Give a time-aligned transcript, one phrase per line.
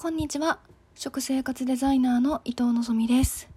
[0.00, 0.60] こんにちは。
[0.94, 3.50] 食生活デザイナーの伊藤のです。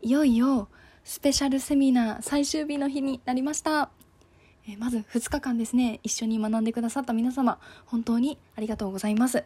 [0.00, 0.68] いよいよ
[1.02, 3.90] スペシャルセミナー最終日の日になりました。
[4.68, 9.44] えまず2日間ですね一緒に学んでくださった皆様本当にありがとうございます。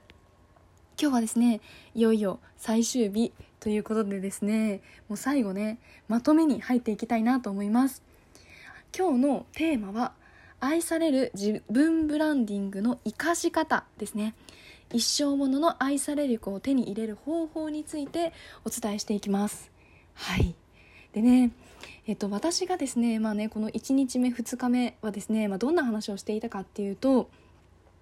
[1.00, 1.62] 今日はですね
[1.94, 8.02] いよいよ最終日ということでですねもう最後ねまとめに入っていきたいなと思います。
[8.94, 10.12] 今日のテーマは
[10.60, 14.34] 愛される自分ブランディングの活かし方ですね。
[14.92, 18.32] 一生ものの愛される子を手に入れる方法について
[18.64, 19.70] お伝えしていきます。
[20.14, 20.54] はい。
[21.12, 21.52] でね
[22.06, 27.28] えっと、私がですね,、まあね、この1日目2日目はですね、まあ、どんな話をしていたかっていうと、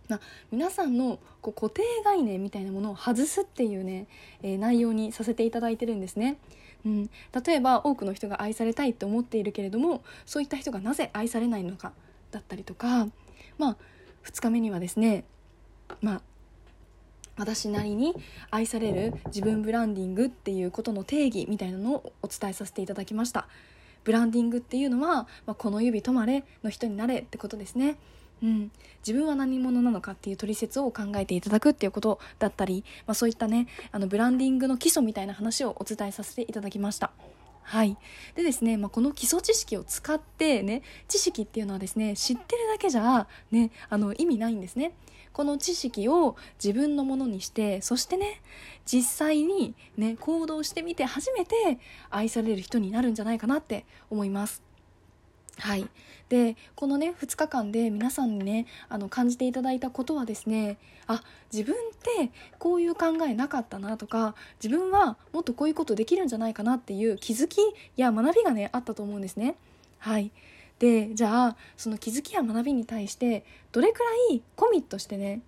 [0.08, 0.20] まあ、
[0.52, 4.06] 皆さんのこう固定概念みたいなものを外すっていうね、
[4.42, 6.36] えー、内容にさせていただいてるんですね。
[6.84, 7.10] うん、
[7.46, 11.94] 例えば多くの人が愛されたいって思っているけれどもそういった人がなぜ愛されないのか
[12.30, 13.08] だったりとか、
[13.56, 13.76] まあ、
[14.24, 15.24] 2日目にはですね、
[16.02, 16.22] まあ、
[17.36, 18.14] 私なりに
[18.50, 23.48] 愛される自分ブランディングっていうことの定義みたいなのをお伝えさせていただきました
[24.04, 27.96] ブランディングっていうのは、まあ、この指止まれの人になれってことですね
[28.42, 28.70] うん、
[29.06, 37.12] 自分は何者なのかっていう取説を考えていただくっていうことだったり、まあ、そういったねあのブランディングの基礎みたいな話をお伝えさせていただきました。
[37.62, 37.96] はい、
[38.34, 44.92] でですね、まあ、この基礎知識を使ってね知識っていうのはですね知ってるだけじゃ、ね、あの意味ないんですね。
[45.34, 48.40] この知識を自分のものにしてそしてね
[48.86, 54.62] 実際にね行動してみて初めて愛される人になるんじゃないかなって思います。
[55.58, 55.88] はい、
[56.28, 61.78] でこのね2日間で皆さんにねあの感じていただいたことはですねあ自分っ
[62.26, 67.58] てこういう考えなかったなとか自分はもっとこういうことできるんじゃないかなっていう気づき
[67.96, 69.56] や学びがねあったと思うんですね。
[69.98, 70.32] はい
[70.78, 75.40] でじゃあその気づきや学びに対してどれくらいコミットしてね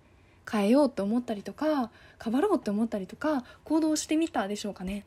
[0.49, 1.91] 変えようって思ったりとか
[2.23, 5.05] 変わろうって思ったりとか行動してみたでしょうかね。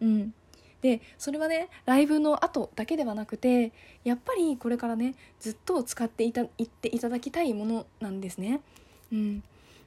[0.00, 0.34] うん
[0.80, 3.72] でそれはねライブの後だけではなくて
[4.02, 8.60] やっぱりこれからねずっと使っていたいっていただきたいものなんですね。
[9.12, 9.42] うん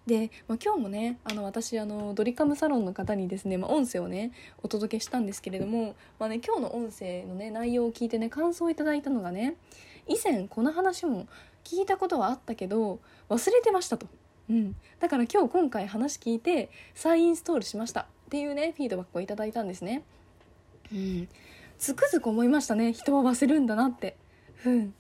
[0.06, 4.32] で、まあ、今日もねあの私あのドリカムサロンの方にですね、まあ、音声をね
[4.62, 9.56] お届けしたんですけれども、まあね、今日の音声のね内容を聞いてね感想をいただいたのがね
[10.08, 11.28] 以前この話も
[11.64, 13.00] 聞いたことはあったけど
[13.30, 14.08] 忘れてましたと、
[14.50, 18.02] うん、だから今日今回話聞いて再インストールしました。
[18.02, 20.04] っていうねフィードバックをいただいたんですね。
[20.92, 21.30] うん、
[21.78, 22.92] つくづく思いましたね。
[22.92, 24.18] 人は忘れるんだなって。
[24.66, 24.94] うん。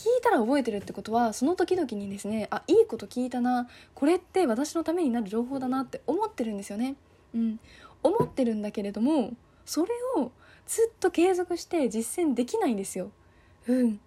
[0.00, 6.96] 聞いたら覚えてるってことはその時々にですねあいいこと聞いたなこれって私のためになる情報だなって思ってるんですよね。
[7.34, 7.60] うん、
[8.02, 9.34] 思ってるんだけれども
[9.66, 10.32] それを
[10.66, 13.10] ずっと継続して実践できないんですよ。
[13.68, 14.00] うん、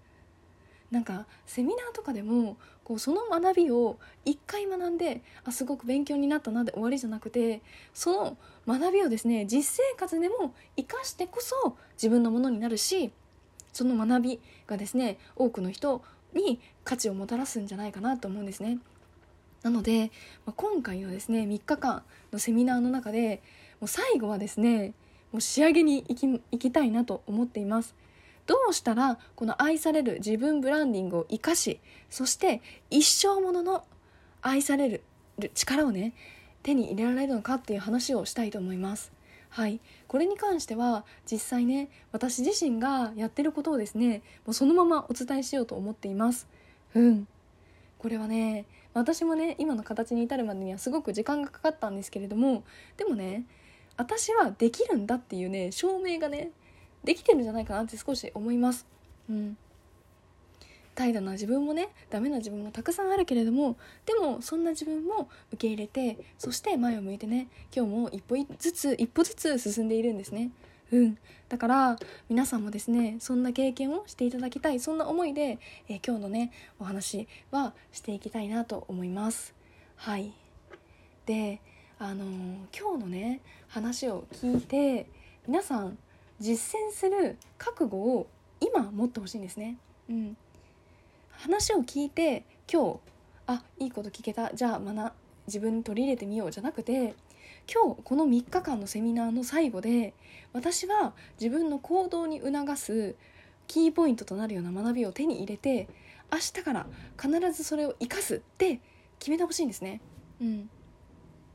[0.89, 7.61] なんかセミナーとかでもこうその学びを一回学んであすごく勉強になったなで終わりじゃなくて
[7.93, 8.37] その
[8.79, 13.11] 学びをですね実生活でも生かしてこそ自分のものになるし
[13.73, 16.01] その学びがですね多くの人
[16.33, 18.79] に価値をもたらすんじゃないかなと思うんですね。
[19.63, 20.11] なので、
[20.45, 23.41] まあ、今回のですね3日間のセミナーの中で
[23.79, 24.93] もう最後はですね
[25.31, 27.95] もう仕上げに行き行きたいなと思っています。
[28.45, 31.79] どうしたらこの愛される自分ブランディングを生かし
[32.09, 33.85] そして一生ものの
[34.41, 35.03] 愛される
[35.53, 36.13] 力をね
[36.61, 39.11] 手に入れられるのかっていう話をしたいと思います。
[39.49, 39.79] はい
[40.13, 46.47] これに関しては実際ね私自身がやってることをですねもうそのままお伝えしようと思っています。
[46.93, 47.27] うん。
[47.97, 52.63] これはね私もね今の形に至るまでにはすごく時間がかかったんですけれども
[52.95, 53.45] でもね
[53.97, 56.51] 私はできるんだっていうね証明がね
[57.03, 58.85] できてるんじゃないかなって少し思います。
[59.27, 59.57] うん。
[60.95, 70.51] 怠惰な自分もねダメな自分もたくさんあるけれどもでもそんな自分も受け入れてそして前を向いてね今日も一歩ずつ一歩ずつ進んでいるんですね。
[70.91, 71.17] うん、
[71.49, 71.97] だから
[72.29, 75.57] 皆さんもですねそんな経験をしていただきたいそんな思いで、
[75.89, 79.55] えー、今日のねお話はしていきたいなと思います。
[79.95, 80.33] はい
[81.25, 81.61] で
[81.97, 85.07] あのー、今日のね話を聞いて
[85.47, 85.97] 皆さん
[86.39, 88.27] 実践する覚悟を
[88.59, 89.77] 今持ってほしいんですね。
[90.09, 90.37] うん、
[91.37, 92.99] 話を聞いて今日
[93.47, 95.13] あいいこと聞けたじゃあ学
[95.47, 97.15] 自分に取り入れてみようじゃなくて
[97.71, 100.13] 今日この3日間のセミナーの最後で
[100.53, 103.15] 私は自分の行動に促す
[103.67, 105.87] キーポイントとなるような学びを手に入れて
[106.31, 106.87] 明日から
[107.21, 108.79] 必ずそれを生かすって
[109.19, 110.01] 決めてほしいんですね。
[110.41, 110.69] うん、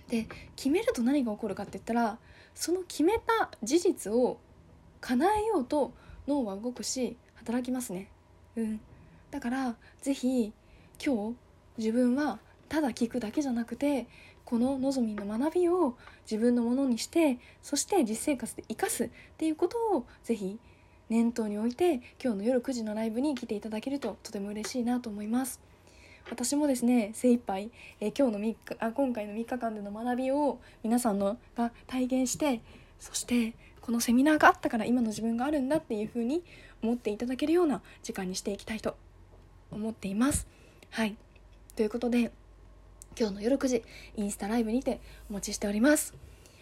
[0.08, 0.26] で
[0.56, 2.18] 決めると何が起こるかって言ったら
[2.54, 4.38] その決めた事実を
[5.00, 5.92] 叶えようと
[6.26, 8.10] 脳は動くし働きますね。
[8.56, 8.80] うん、
[9.30, 10.52] だから是非
[11.04, 11.36] 今日
[11.76, 12.38] 自分は
[12.68, 14.06] ただ聞くだけじゃなくて
[14.44, 15.96] こののぞみの学びを
[16.30, 20.58] 自分のものにしてそして実生活で生かすっていうことをぜひ
[21.10, 25.60] 念頭に置いて今日の夜9時のライブに来ていただけるととても嬉しいなと思います。
[26.30, 27.70] 私もですね精一杯、
[28.00, 32.60] えー、今日の3日あ今回の3日間での学びを皆さんのが体現して
[33.00, 36.42] そしてこのセミナーがあったから今の自分があるんだっていうふうに
[36.82, 38.96] 思っていただけるような時間にしていきたいと
[39.70, 40.46] 思っています
[40.90, 41.16] はい
[41.76, 42.32] ということで
[43.18, 43.82] 今日の夜9時
[44.16, 45.00] インスタライブにて
[45.30, 46.14] お待ちしております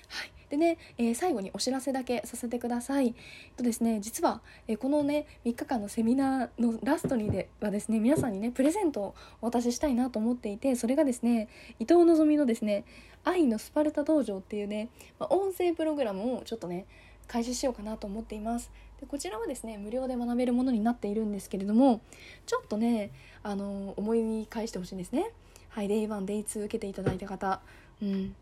[0.08, 3.14] はいでね、えー、最後にお知らせだけさせてください。
[3.56, 11.48] とですね、実は、えー、このね、3日間のセミナーのラストにではですね、皆さんにね、プレゼントをお渡ししたいなと思っていて、それがですね、
[11.80, 12.84] 伊藤のぞみのですね、
[13.24, 14.88] 愛のスパルタ道場っていうね、
[15.18, 16.86] まあ、音声プログラムをちょっとね、
[17.26, 18.70] 開始しようかなと思っています。
[19.00, 22.00] でこちらはですね無料で学べるものになっているんですけれども
[22.46, 23.10] ちょっとね
[23.42, 25.30] あの思い返してほしいんですね。
[25.68, 27.60] はい Day1 Day2 受けていただいた方。
[28.02, 28.34] うん。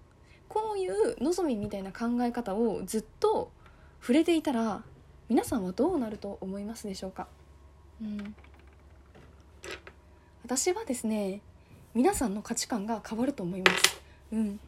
[0.49, 3.51] こういうのぞみみたいな考え方をずっと
[4.01, 4.85] 触れていたら
[5.29, 7.27] 皆さんはどうなると思いますでしょうか、
[8.00, 8.35] うん、
[10.45, 11.41] 私はですね
[11.95, 14.03] 皆さんの価値観が変わると思います、
[14.33, 14.61] うん、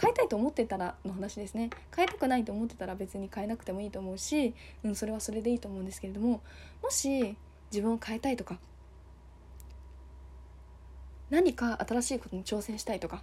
[0.00, 1.70] 変えたいと思ってたらの話ですね。
[1.94, 6.40] 変えたくないと思ってたら別に変えなくてもいいと思うし、うん、それはそれでいいと思うんですけれども
[6.82, 7.36] もし
[7.70, 8.58] 自分を変えたいとか
[11.30, 13.22] 何か新しいことに挑戦したいとか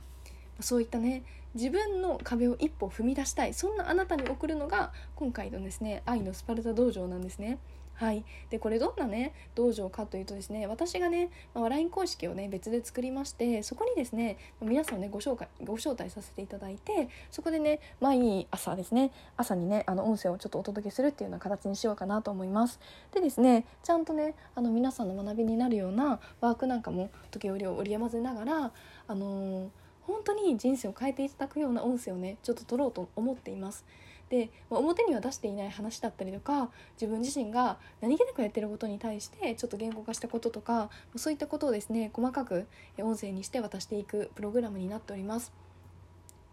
[0.60, 1.24] そういったね
[1.54, 3.54] 自分の壁を一歩踏み出したい。
[3.54, 7.60] そんなあなたに送るのが今回のですね愛のスパルタ道場なんですね。
[8.02, 22.80] はい、でこれどんなね道場かというとですね私がね、まあ、LINE 公式をね別で作りましてそこにですね皆さんねご紹介ご招待させていただいてそこでね毎朝ですね朝にねあの音声をちょっとお届けするっていうような形にしようかなと思います。
[23.14, 28.72] でですねちゃんとねあの皆さんの学びになるようなワークなんかも時折を織り交ぜながら
[29.08, 29.68] あのー、
[30.08, 33.86] 本当に人生を変えていただくような音声をねちょっと撮ろうと思っています。
[34.30, 42.66] で、表には出していない話だったりとか自分自身が何気なくやってることに対してちょっと言語化したこととかそういったことをですね細かく
[42.98, 45.52] 音声にして渡していくプログラムになっております。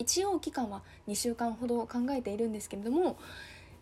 [0.00, 3.16] 一応期間は2週間ほど考えているんですけれども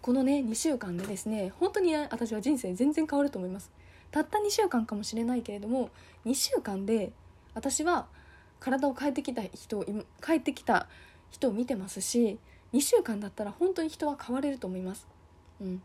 [0.02, 3.70] このね2週間でですね本当に私は人生全然変わると思います。
[4.10, 5.90] たった2週間かもしれないけれども
[6.26, 7.12] 2週間で
[7.54, 8.06] 私は
[8.60, 9.84] 体を変えてきた人を
[10.24, 10.88] 変えてきた
[11.30, 12.38] 人を見てますし
[12.72, 15.06] 2週間だったら本当に人は変われると思います。
[15.60, 15.82] うん、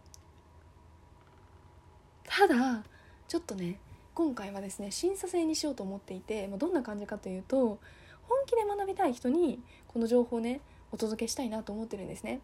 [2.25, 2.83] ただ
[3.27, 3.79] ちょっとね
[4.13, 7.79] 今回はですね審査制にしようと思っていて、まあ、どんな感じかというと
[8.23, 10.59] 本気で学びたい人にこの情報をね
[10.91, 12.41] お届けしたいなと思ってるんですね。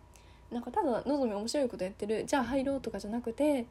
[0.51, 3.65] なんかただのぞみ面白いことやってるじゃあ入ろうとかじゃなくて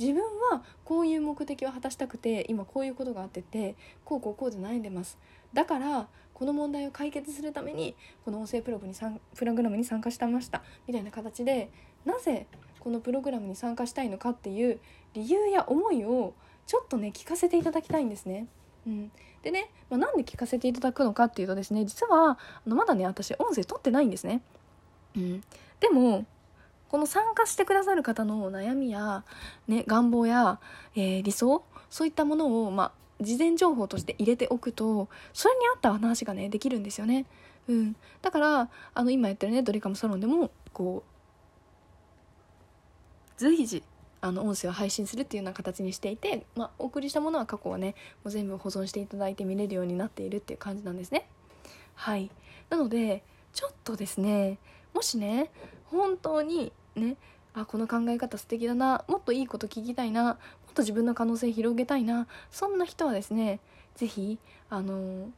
[0.00, 5.18] 自分はこういう目的を果たしたくて今こういうことがあっててこうこうこうで悩んでます
[5.52, 7.94] だからこの問題を解決するために
[8.24, 8.94] この音声プログに
[9.34, 11.70] プログラムに参加してましたみたいな形で
[12.06, 12.46] なぜ
[12.78, 14.80] このプログラムに参加したいのかっていう
[15.12, 16.32] 理由や思いを
[16.66, 18.46] ちょっとね聞かせていただきたいんですね。
[18.86, 19.12] うん、
[19.42, 24.40] でね、まあ、なんで聞かせていただくのかっていうとですね実はあのまだね私音声取ってないんですね。
[25.14, 25.42] うん、
[25.80, 26.24] でも
[26.90, 29.22] この参加してくださる方の悩みや、
[29.68, 30.58] ね、願望や、
[30.96, 37.26] えー、理想そういったものを、まあ、事前情報として入れておくとそれに合った話がねできるんですよね。
[37.68, 41.10] うん、だからあの今やってるねドリカムサロンでもこう
[43.36, 43.84] 随時
[44.20, 47.94] あの音声を配信するっていうような形にしていて、まあ、お送りしたものは過去はね
[48.24, 51.28] もう全部保存していただいて見れるようになっているっていう感じなんですね。
[51.94, 52.30] はい
[52.68, 54.58] なのでちょっとですね
[54.92, 55.50] もしね
[55.84, 57.16] 本当にね。
[57.52, 59.04] あこの考え方素敵だな。
[59.08, 60.24] もっといいこと聞きたいな。
[60.24, 60.36] もっ
[60.74, 62.26] と自分の可能性広げたいな。
[62.50, 63.60] そんな人はですね
[63.96, 64.38] 是非
[64.68, 65.30] あの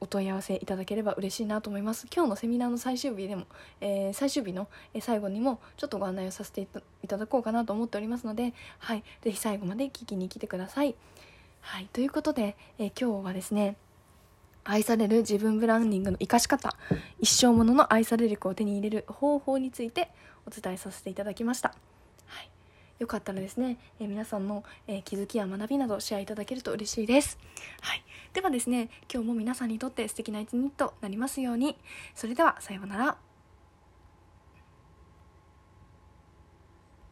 [0.00, 2.06] お問い合わせいただければ嬉しいなと思います。
[2.14, 3.46] 今日のセミナーの最終日でも、
[3.80, 4.68] えー、最終日の
[5.00, 6.60] 最後にもちょっとご案内をさせて
[7.02, 9.02] いただこうかなと思っておりますのではい。
[9.22, 10.94] 是非最後まで聞きに来てください。
[11.60, 11.88] はい。
[11.92, 13.76] ということで、えー、今日はですね
[14.64, 16.76] 愛される自分ブランディングの活かし方
[17.20, 20.10] 一生ものの愛され力を手に入れる方法について
[20.46, 21.74] お伝えさせていただきました、
[22.26, 22.50] はい、
[22.98, 27.38] よかったらですね、えー、皆さんの、えー、気づきや学びなどシェアいただけると嬉しいです、
[27.80, 28.02] はい、
[28.32, 31.76] ではですね今日も皆さんにとって素敵な一日となりますように。
[32.14, 33.16] それではさようなら。